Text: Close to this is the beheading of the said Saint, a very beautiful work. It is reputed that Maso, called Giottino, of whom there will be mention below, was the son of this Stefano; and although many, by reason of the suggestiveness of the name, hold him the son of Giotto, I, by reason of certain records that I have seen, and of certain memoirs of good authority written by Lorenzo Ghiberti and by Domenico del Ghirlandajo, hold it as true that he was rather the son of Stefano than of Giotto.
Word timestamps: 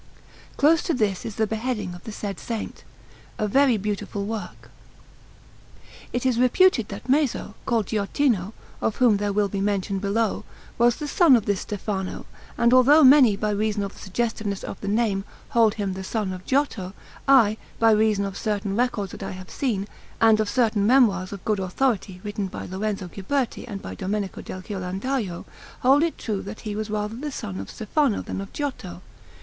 Close 0.57 0.81
to 0.81 0.95
this 0.95 1.27
is 1.27 1.35
the 1.35 1.45
beheading 1.45 1.93
of 1.93 2.05
the 2.05 2.11
said 2.11 2.39
Saint, 2.39 2.83
a 3.37 3.47
very 3.47 3.77
beautiful 3.77 4.25
work. 4.25 4.71
It 6.11 6.25
is 6.25 6.39
reputed 6.39 6.87
that 6.89 7.07
Maso, 7.07 7.53
called 7.67 7.85
Giottino, 7.89 8.53
of 8.81 8.95
whom 8.95 9.17
there 9.17 9.31
will 9.31 9.47
be 9.47 9.61
mention 9.61 9.99
below, 9.99 10.43
was 10.79 10.95
the 10.95 11.07
son 11.07 11.35
of 11.35 11.45
this 11.45 11.59
Stefano; 11.59 12.25
and 12.57 12.73
although 12.73 13.03
many, 13.03 13.35
by 13.35 13.51
reason 13.51 13.83
of 13.83 13.93
the 13.93 13.99
suggestiveness 13.99 14.63
of 14.63 14.81
the 14.81 14.87
name, 14.87 15.23
hold 15.49 15.75
him 15.75 15.93
the 15.93 16.03
son 16.03 16.33
of 16.33 16.47
Giotto, 16.47 16.93
I, 17.27 17.57
by 17.77 17.91
reason 17.91 18.25
of 18.25 18.35
certain 18.35 18.75
records 18.75 19.11
that 19.11 19.21
I 19.21 19.33
have 19.33 19.51
seen, 19.51 19.87
and 20.19 20.39
of 20.39 20.49
certain 20.49 20.87
memoirs 20.87 21.31
of 21.31 21.45
good 21.45 21.59
authority 21.59 22.19
written 22.23 22.47
by 22.47 22.65
Lorenzo 22.65 23.07
Ghiberti 23.07 23.67
and 23.67 23.83
by 23.83 23.93
Domenico 23.93 24.41
del 24.41 24.61
Ghirlandajo, 24.63 25.45
hold 25.81 26.01
it 26.01 26.15
as 26.17 26.25
true 26.25 26.41
that 26.41 26.61
he 26.61 26.75
was 26.75 26.89
rather 26.89 27.15
the 27.15 27.31
son 27.31 27.59
of 27.59 27.69
Stefano 27.69 28.23
than 28.23 28.41
of 28.41 28.51
Giotto. 28.51 29.03